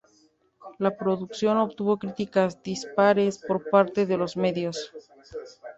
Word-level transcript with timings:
La 0.79 0.97
producción 0.97 1.57
obtuvo 1.59 1.99
críticas 1.99 2.63
dispares 2.63 3.37
por 3.37 3.69
parte 3.69 4.07
de 4.07 4.17
los 4.17 4.35
medios. 4.35 4.91